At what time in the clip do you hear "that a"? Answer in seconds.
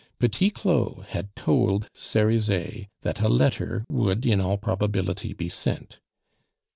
3.03-3.27